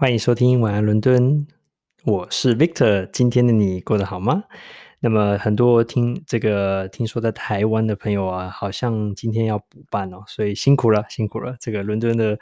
[0.00, 1.46] 欢迎收听晚安伦敦，
[2.04, 3.06] 我是 Victor。
[3.12, 4.44] 今天的你过得好吗？
[5.02, 11.56] 那么很多听这个听说在台湾的朋友啊，好像今天要补班哦，所以辛苦了，辛苦了。
[11.58, 12.38] 这个伦敦的，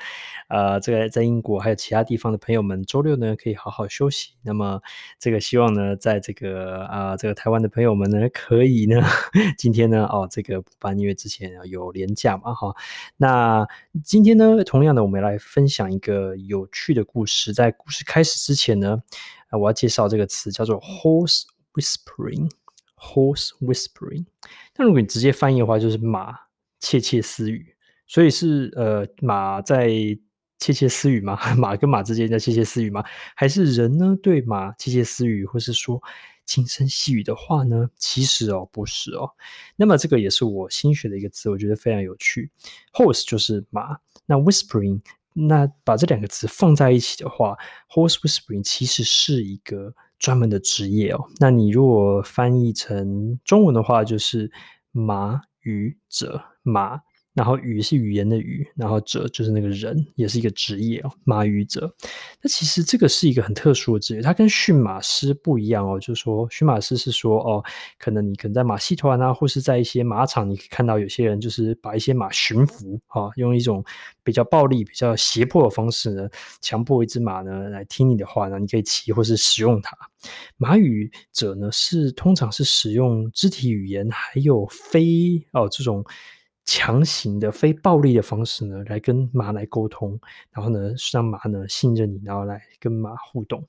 [0.49, 4.33] 呃，这个在英国还有其他地方的朋友们，周六呢可以好好休息。
[4.43, 4.81] 那么
[5.21, 9.01] 这个希望呢，在这个啊、这个台湾的朋友们呢，可以呢，
[9.57, 12.75] 今天呢，哦，这个补班，因为之前有连假嘛，哈。
[13.17, 13.65] 那
[14.03, 17.55] 今天呢，同样的，我们来分享一个有趣的故事。
[17.55, 19.01] 在故事开始之前呢，
[19.53, 21.45] 我要介绍这个词叫做 horse。
[21.79, 22.51] Whispering,
[22.97, 24.27] horse whispering。
[24.77, 26.37] 那如果你直接翻译的话，就是马
[26.81, 27.77] 窃窃私语。
[28.09, 29.89] 所以是呃，马在
[30.59, 31.39] 窃窃私语吗？
[31.55, 33.05] 马跟马之间在窃窃私语吗？
[33.37, 36.03] 还是人呢对马窃窃私语，或是说
[36.47, 37.89] 轻声细语的话呢？
[37.97, 39.31] 其实哦，不是哦。
[39.77, 42.51] 那么这个也是我新学的一个词，我觉得非常有趣。
[42.93, 45.01] Horse 就是马，那 whispering，
[45.33, 47.57] 那把这两个词放在一起的话
[47.89, 49.95] ，horse whispering 其实是一个。
[50.19, 54.51] 专门的职业哦，那你如果翻译成中文的话，就是
[54.93, 57.01] 马语者，马。
[57.39, 61.89] 然后语是语言的语，然后者就是那个人，也是一个职业哦，马语者。
[62.43, 66.01] 那其实这个是一个很特殊的职业，它跟驯马师不一样哦。
[66.01, 67.63] 就是说，驯马师是说哦，
[67.97, 73.85] 可能你可能在马戏团啊，或是在一些马场，你可以看到有些人就是把一些马驯服啊，用一种
[74.25, 76.29] 比较暴力、比较胁迫的方式呢，
[76.61, 79.97] 强迫一只马呢来听你的话呢，你可以骑或是使用它。
[80.57, 86.05] 马语者呢是通常是使用肢体语言，还有非哦这种。
[86.71, 90.21] 强行的非暴力的方式呢，来跟马来沟通，
[90.53, 93.67] 然后呢，让马呢信任你，然后来跟马互动。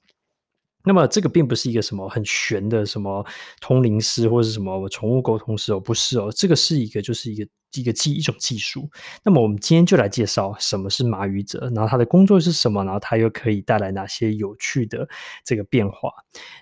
[0.84, 3.26] 那么这个并不是一个什么很玄的什么
[3.62, 7.48] 通灵师或者什么宠物沟通师哦，不是哦，这个是一个就是一个。
[7.76, 8.90] 一个技一种技术，
[9.24, 15.08] 那么我们今天就来介绍什么是马语者，然后他的工作是什么，然后他又可以带来哪些有趣的
[15.46, 16.12] 这个变化。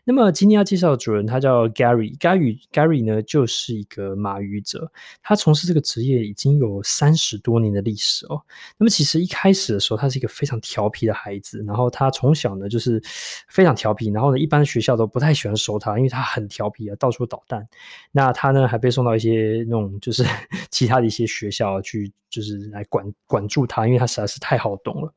[0.04, 4.92] 那么今天要介绍的主人他叫 Gary，Gary Gary 呢就是一个马语者，
[5.24, 8.42] 他从事这个职业已经有三十多年的历史哦。
[8.78, 13.02] 那么其实一开始的时候，他是一个非常调皮的孩子，然后他从小呢就是
[13.48, 17.66] 非常调皮，然后呢一般学校都不太喜欢收他，因为他很调皮啊，到处捣蛋。
[18.12, 20.26] 那他呢还被送到一些那种就是
[20.70, 20.97] 其他。
[20.98, 25.14] 他的一些学校去，就是来管管住他，因为他实在是太好动了。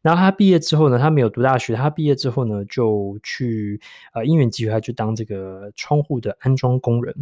[0.00, 1.74] 然后他毕业之后呢，他没有读大学。
[1.74, 3.80] 他毕业之后呢，就去
[4.14, 7.14] 呃因缘际会，他去当这个窗户的安装工人。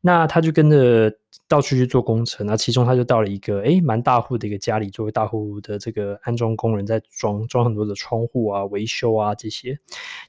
[0.00, 1.14] 那他就跟着
[1.46, 2.46] 到处去做工程。
[2.46, 9.78] 那其中他就到了一个诶蛮大户的一个家里，作为大户的这个安装工人，在装装很多的窗户啊、维修啊这些。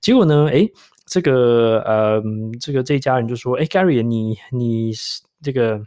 [0.02, 0.70] 结果呢，诶
[1.06, 2.22] 这个呃
[2.60, 4.92] 这个这一家人就说：“诶 Gary，你你
[5.42, 5.82] 这个。”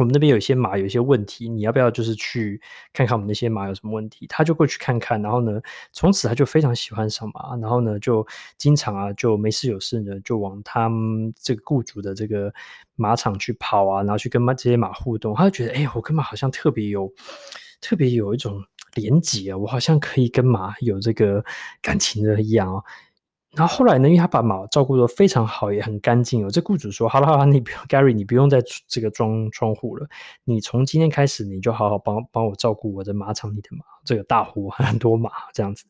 [0.00, 2.58] 我们那边有一些马有一些问题，你要不要就是去
[2.94, 4.26] 看看我们那些马有什么问题？
[4.28, 5.60] 他就过去看看，然后呢，
[5.92, 12.50] 从此他就非常喜欢上马，然后呢，就经常啊，就没事有事呢，就往他们这个雇主的这个
[12.96, 15.34] 马场去跑啊，然后去跟马这些马互动。
[15.34, 17.12] 他就觉得，哎，我跟马好像特别有，
[17.82, 18.58] 特别有一种
[18.94, 21.44] 连结啊，我好像可以跟马有这个
[21.82, 22.82] 感情的一样哦。
[23.56, 26.50] 然后后来呢，因为他把马照顾得非常好，也很干净哦。
[26.50, 30.06] 这雇主说：“好了好了，你不用， Gary，你不用再这个装窗户了。
[30.44, 35.84] 你从今天开始，你就好好帮帮我照顾我的马场里的马。”这个大户 很多马这样子，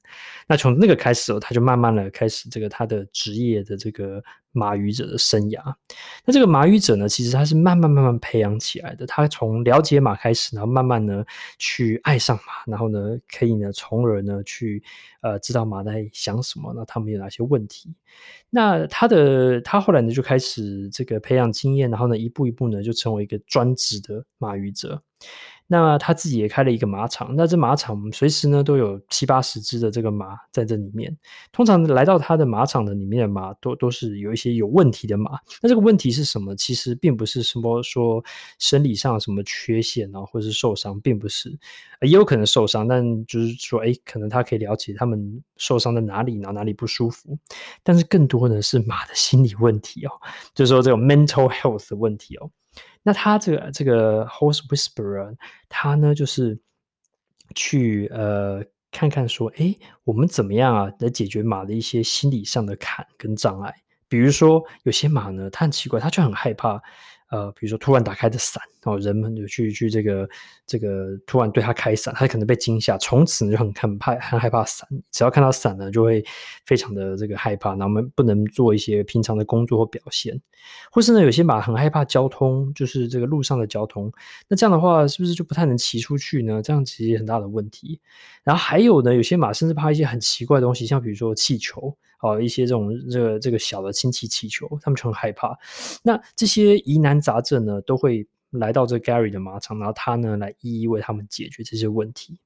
[0.49, 4.21] 那从那个开始哦，他就慢慢的开始这个他的职业的这个
[4.53, 5.63] 马语者的生涯。
[6.25, 9.07] 那这个马语者呢，其实他是慢慢慢慢培养起来的。
[9.07, 11.25] 他从了解马开始，然后慢慢呢
[11.59, 14.83] 去爱上马，然后呢可以呢从而呢去
[15.21, 17.95] 呃知道马在想什么，那他们有哪些问题。
[18.51, 25.01] 那他的他后来呢就开始这个培养经验，然后呢一步一步呢就成为一个专职的马语者。
[25.73, 31.17] 那他自己也开了一个马场，那这马场随时呢都有七八十只的这个马在这里面。
[31.53, 35.39] 通常来到他的马场的里面的马，都都是有一些有问题的马。
[35.63, 36.57] 那这个问题是什么？
[36.57, 38.21] 其实并不是什么说
[38.59, 41.57] 生理上什么缺陷啊，或者是受伤，并不是，
[42.01, 47.39] 也有可能受伤，但就是说，哎，可能他可以了解他们受伤在哪里，然后哪里不舒服。
[47.85, 50.11] 但是更多的是马的心理问题哦，
[50.53, 52.51] 就是说这种 mental health 的问题哦。
[53.03, 55.35] 那他这个这个 horse whisperer，
[55.69, 56.59] 他呢就是
[57.55, 63.75] 去呃看看说，诶，我们怎么样啊来解决马的一些心理上的坎跟障碍？
[64.09, 66.83] 比如说有些马呢，它很奇怪，它就很害怕，
[67.31, 70.29] 呃，比如说突然打开的伞，哦，人们就去去这个
[70.67, 76.25] 这个突然对他开伞，他可能被惊吓，从此呢就很很怕很害怕伞，只要看到伞呢就会
[76.65, 80.41] 非常的这个害怕，然后我们不能做一些平常的工作或表现，
[80.91, 84.11] 或是呢有些马很害怕交通，就是这个路上的交通，
[84.49, 86.63] 那这样的话是不是就不太能骑出去呢？
[86.63, 88.01] 这样其实很大的问题。
[88.43, 91.97] 然后还有呢，有些马甚至怕一些很奇怪的东西，像比如说气球。
[92.21, 95.57] 啊，一些这种这个这个小的氢气气球，他们就很害怕。
[96.03, 102.39] 那这些疑难杂症呢，都会来到这 Gary 的马场，然后他呢来一一为他们解决这些问题。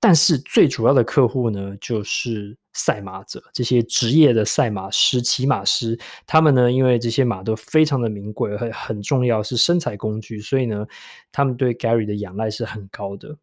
[0.00, 10.86] 但是最主要的客户呢，就是赛马者，这些职业的赛马师、骑马师，他们呢，因为这些马都非常的名贵，很很重要，是生财工具，所以呢，
[11.30, 13.36] 他们对 Gary 的仰赖是很高的。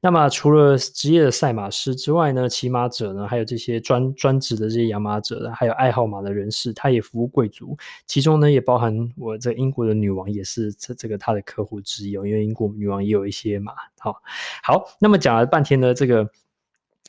[0.00, 7.76] 那么除了职业的赛马师之外呢，骑马者呢，还有这些专专职的这些养马者，还有爱好马的人士，他也服务贵族，
[8.06, 13.72] 其中呢也包含我这英国的女王，也是这这个他的客户之一哦，因为英国女王也有一些马。
[13.98, 14.20] 好，
[14.62, 16.30] 好，那么讲了半天呢，这个。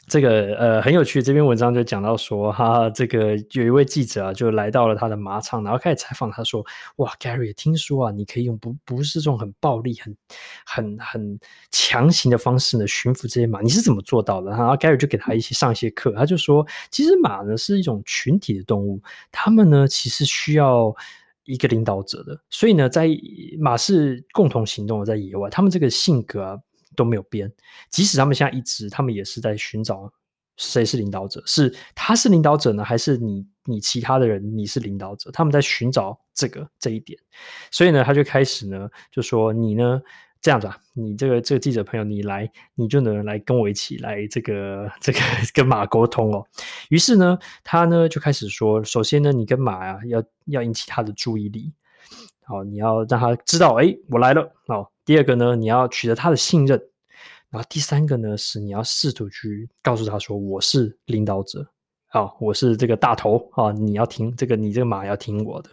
[0.08, 6.64] 这个呃很有趣，这篇文章就讲到说，哈，这个有一位记者啊，就来到了他的马场，然后开始采访他说，
[6.98, 10.16] 哇，Gary，听说啊，你可以用不不是这种很暴力、很
[10.66, 11.40] 很很
[11.72, 14.52] 强行的方式呢驯服这些马，你是怎么做到的？
[14.52, 19.02] 然后 Gary 就给他一些上一些课，他就说，其实马呢是一种群体的动物，
[19.32, 20.94] 他们呢其实需要
[21.46, 23.10] 一个领导者的，所以呢，在
[23.60, 26.60] 马是共同行动的，在野外，他们这个性格啊。
[26.96, 27.52] 都没有变，
[27.90, 30.12] 即使他们现在一直，他们也是在寻找
[30.58, 35.30] 谁是领导者，是他是领导者呢，还是你你其他的人你是领导者？
[35.32, 37.20] 他们在寻找这个这一点，
[37.72, 40.02] 所以呢，他就开始呢就说你呢
[40.40, 45.20] 这样子啊，你这个这个记者朋友你来，你就能来跟我一起来这个这个
[45.54, 46.46] 跟马沟通哦。
[46.90, 51.74] 于是呢，他呢就开始说，首先呢，你跟马啊要要引起他的注意力，
[52.44, 54.95] 好，你要让他知道，哎，我来了，好。
[55.06, 56.82] 第二个呢，你要取得他的信任，
[57.52, 61.75] 然后第三个呢，是你要试图去告诉他说，我是领导者。
[62.16, 63.74] 好，我是这个大头啊！
[63.74, 65.70] 你要听这个，你这个马要听我的。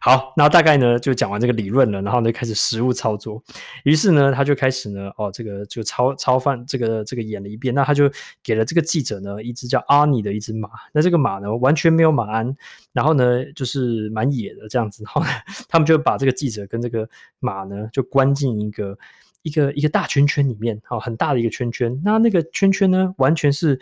[0.00, 3.40] 好，那大概呢就讲完这个理论了，然后呢开始实物操作。
[3.84, 7.72] 于是呢，他就开始呢，哦，这个就操操犯这个这个演了一遍。
[7.72, 8.10] 那他就
[8.42, 10.68] 给了这个记者呢一只叫阿尼的一只马。
[10.92, 12.56] 那这个马呢完全没有马鞍，
[12.92, 15.04] 然后呢就是蛮野的这样子。
[15.04, 15.28] 然后呢，
[15.68, 18.98] 他们就把这个记者跟这个马呢就关进一个
[19.42, 21.96] 一个一个大圈圈里面，好，很大的一个圈圈。
[22.04, 23.80] 那那个圈圈呢完全是。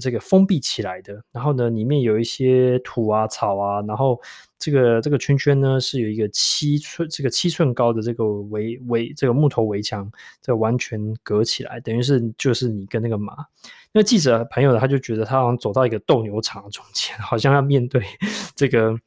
[0.00, 4.20] 这个封闭起来的，然后呢，里面有一些土啊、草啊，然后
[4.58, 10.10] 这个这个圈圈呢是有一个七寸这个七寸高的这个围围这个木头围墙，
[10.42, 13.34] 这完全隔起来，等于是就是你跟那个马。
[13.92, 18.02] 那记者朋友呢，他就觉得他好像走到一个斗牛场中间，好像要面对
[18.54, 18.98] 这个。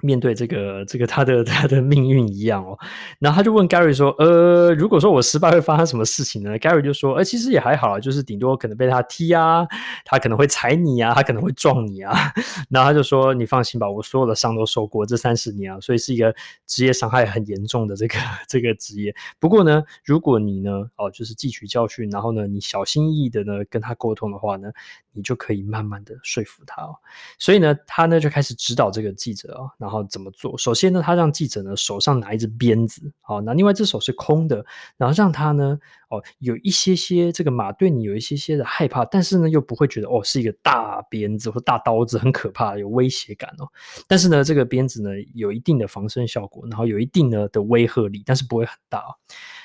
[0.00, 2.78] 面对这个这个他的他的命运一样哦，
[3.18, 9.66] 然后他就问 Gary 说：“呃，如果说我失败会发生什么事情呢？”Gary 就说：“呃，其实也还好，就是顶多可能被他踢啊，
[10.04, 12.12] 他可能会踩你啊，他可能会撞你啊。
[12.70, 16.34] ”然后他就说：“你放心吧，我所有的伤都受过这三十年啊，所以是一个
[16.66, 19.14] 职业伤害很严重的这个 这个职业。
[19.40, 24.70] 不过呢，如果你呢哦，就是汲取教训，然后呢，你小心翼翼的呢跟他沟通的话呢，
[25.12, 26.94] 你就可以慢慢的说服他哦。
[27.38, 30.56] 所以呢，他呢就开始指导这个记者哦。”然后怎么做？
[30.58, 34.62] 首先呢，他让记者呢手上拿一支鞭子，好，那另外一只手是空的，
[34.98, 43.68] 然后让他呢，哦，有一些些这个马对你有一些些的害怕，但是呢又不会觉得哦是一个大鞭子或大刀子很可怕，有威胁感哦。
[44.06, 49.12] 但是呢，这个鞭子呢有一定的防身效果，然后有一定的的威慑力，但是不会很大哦。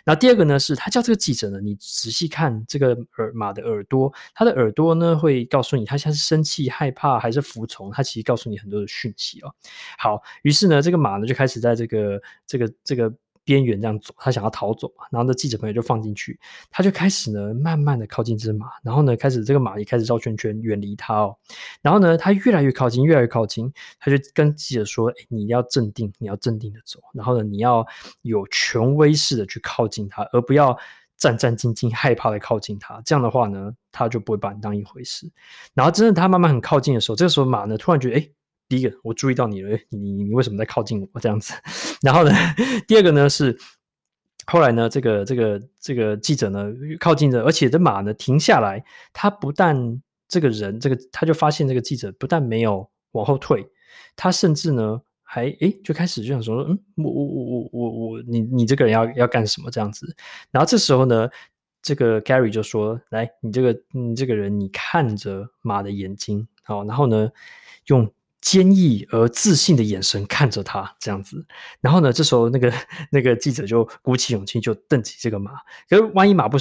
[0.05, 9.53] 那第二个呢，是他叫这个记者呢，你仔细看这个耳马的耳朵，他的耳朵呢会告诉你，他现在是生气、害怕还是服从，他其实告诉你很多的讯息哦。
[9.97, 13.13] 好，于是呢，这个马呢就开始在这个这个这个。
[13.45, 16.39] 边缘这样走，他想要逃走嘛，然后呢，记者朋友就放进去，
[16.71, 21.35] 他就开始呢，慢慢的靠近这只马，然后呢，开始这个马也开始绕圈圈远离他哦，
[21.81, 27.85] 然后呢，他越来越靠近，越来越靠近，他就跟记者说：“，你要镇定，你要镇定的走，然后呢，你要
[28.21, 30.77] 有权威式的去靠近他，而不要
[31.17, 35.29] 战战兢兢、害怕的靠近他，这样的话呢，他就不会把你当一回事。
[35.73, 38.29] 然后真的他慢慢很靠近的时候，这个时候马呢突然觉得，哎。”
[38.69, 41.53] 第一个，我注意到你了，你你你为什么在靠近我这样子？
[42.01, 42.31] 然后呢，
[42.87, 43.55] 第二个呢是
[44.47, 53.63] 后来呢，这个这个这个记者呢靠近着，而且这马呢停下来，他不但这个人这个他就发现这个记者不但没有往后退，
[54.15, 60.15] 他甚至呢还诶就开始就想说，嗯，我我我我我我你你这个人要要干什么这样子？
[60.49, 61.29] 然后这时候呢，
[61.81, 67.29] 这个 Gary 就说，来，你这个你这个人，你看着马的眼睛，好，然后呢
[67.87, 68.11] 用。
[68.43, 71.43] 坚毅而自信的眼神看着他，这样子。
[71.79, 72.71] 然后呢，这时候那个
[73.09, 75.53] 那个记者就鼓起勇气，就瞪起这个马。
[75.87, 76.57] 可是万一马不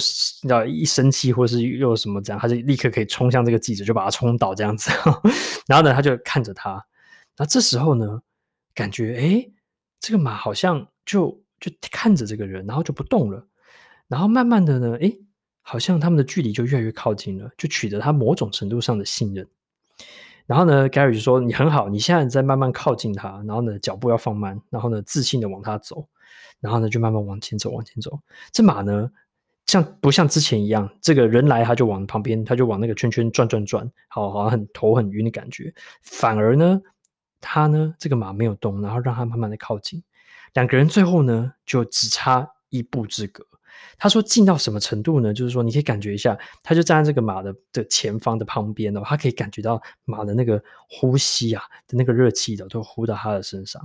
[0.65, 4.89] 一生气，或是又什么这样，他就立刻可以冲向这个记者，就把他冲倒这样子。
[5.67, 6.81] 然后呢，他就看着他。
[7.37, 8.21] 那这时候呢，
[8.73, 9.53] 感觉诶，
[9.99, 13.45] 这个马好像就就看着这个人，然后就不动了。
[14.07, 15.19] 然后慢慢的呢，诶，
[15.61, 19.45] 好像他们的距离就越来越靠近了，就取得他某种程度上的信任。
[20.45, 26.05] 然后呢，Gary 就说：“你很好，你现在在慢慢靠近他，然后呢，脚步要放慢，然后呢，自信的往他走，
[26.59, 28.19] 然后呢，就慢慢往前走，往前走。
[28.51, 29.09] 这马呢，
[29.65, 35.73] 像不像之前一样，这个人来他就往旁边，他就往那个圈圈转转转，好，好像很头很晕的感觉。
[36.01, 36.81] 反而呢，
[37.39, 40.03] 他呢，这个马没有动，然后让他慢慢的靠近，
[40.53, 43.45] 两个人最后呢，就只差一步之隔。”
[43.97, 45.33] 他说近到什么程度呢？
[45.33, 53.81] 就是说，你可以感觉一下，他就站在这个马的的前方的旁边哦，他可以感觉到马的那个呼吸啊的那个热气的都呼到他的身上。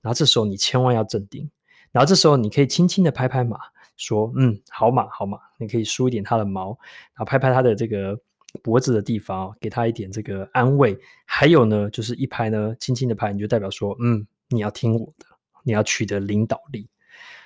[0.00, 1.48] 然后这时候你千万要镇定，
[1.92, 3.58] 然后这时候你可以轻轻的拍拍马，
[3.96, 6.68] 说：“嗯，好马，好马。”你可以梳一点它的毛，
[7.14, 8.18] 然后拍拍它的这个
[8.62, 10.98] 脖子的地方，给它一点这个安慰。
[11.26, 15.26] 还有呢，就是一拍呢，轻轻的拍，你就代表说：“嗯，你要听我的，
[15.64, 16.88] 你要取得领导力。”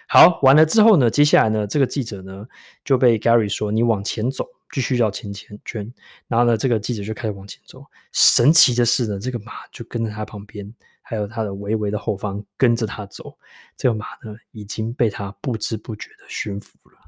[0.07, 2.47] 好，完了之后呢，接下来呢，这个记者呢
[2.85, 5.93] 就被 Gary 说：“你往前走，继续绕前前圈。”
[6.29, 7.85] 然后呢，这个记者就开始往前走。
[8.13, 13.37] 神奇的是呢，这个马就跟在他旁边，还有他的微微的后方跟着他走。
[13.77, 16.99] 这个马呢已经被他不知不觉的驯服了。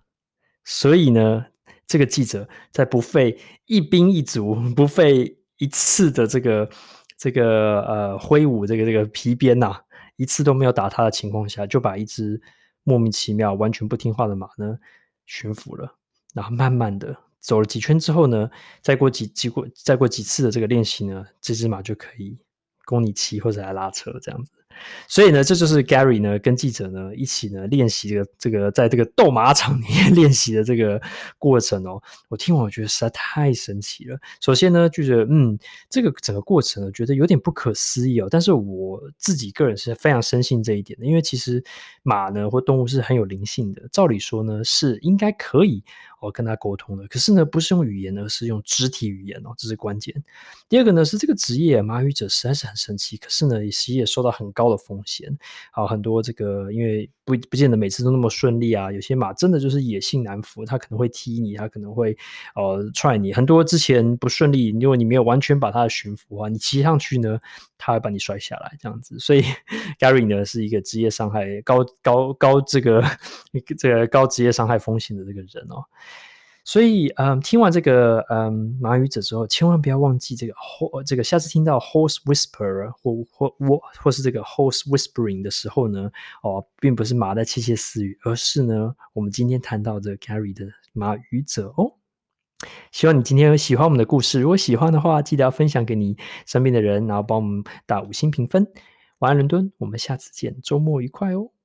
[0.65, 1.45] 所以呢，
[1.87, 6.69] 这个记者在不费一兵一卒、不费一次的这个
[7.17, 9.83] 这个呃挥舞这个这个皮鞭呐、啊，
[10.17, 12.41] 一次都没有打他的情况下，就把一只。
[12.89, 14.79] 莫名其妙、完全不听话的马呢，
[15.27, 15.97] 驯服了，
[16.35, 18.49] 然后慢慢的走了几圈之后呢，
[18.81, 22.39] 再过几几过再过几次的这个练习呢，这只马就可以
[22.85, 24.53] 供你骑或者来拉车这样子。
[25.09, 31.01] 所以呢，这就是 Gary 呢跟记者呢一起呢练习这个这个在这个斗马场里面 练习的这个
[31.39, 32.03] 过程哦。
[32.29, 34.19] 我听完我觉得实在太神奇了。
[34.41, 38.29] 首先呢，就觉得嗯，这个整个过程呢，觉得有点不可思议哦。
[38.31, 41.63] 但是我自己个人是非常深信这一点的，因为其实
[42.03, 45.83] 马呢或动物是很有灵性的，照理说呢是应该可以。
[46.21, 50.15] 我跟他沟通了，可是呢，不是用语言，而是用肢体语言哦，这是关键。
[50.69, 55.37] 第二个呢，是这个职业马语者实在是很神奇，可是呢，也其实也受到很高的风险。
[55.71, 62.17] 好，很多这个因为不不见得每次都那么顺利啊，有些马真的就是野性难服，他可能会踢你，他可能会
[62.55, 63.33] 呃踹你。
[63.33, 67.39] 很多之前不顺利，因为你没有完全把它的驯服啊，你骑上去呢，
[67.79, 69.19] 他会把你摔下来这样子。
[69.19, 69.43] 所以
[69.99, 73.03] Gary 呢是一个职业伤害高高高这个
[73.79, 75.85] 这个高职业伤害风险的这个人哦。
[76.69, 80.53] 所以，嗯，听完这个，嗯，马语者之后，千万不要忘记这个，
[81.07, 86.11] 这个下次听到 horse whisperer 或或或或是这个 horse whispering 的时候呢，
[86.43, 91.93] 哦，并不是马在窃窃私语，而是呢，我们今天谈到的 Gary 的马语者哦。
[92.91, 98.67] 希望你今天有喜欢我们的故事，如果喜欢的话，记得要分享给你身边的人，然后帮我们打五星评分。
[99.19, 101.56] 晚安，伦敦，我们下次见，周末愉快哦。